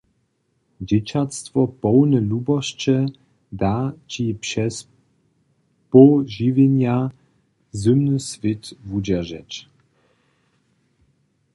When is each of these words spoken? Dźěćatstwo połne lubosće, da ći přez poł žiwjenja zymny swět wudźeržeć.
Dźěćatstwo 0.87 1.61
połne 1.81 2.19
lubosće, 2.29 2.97
da 3.61 3.75
ći 4.11 4.25
přez 4.43 4.75
poł 5.89 6.11
žiwjenja 6.35 6.97
zymny 7.81 8.17
swět 8.29 8.63
wudźeržeć. 8.87 9.51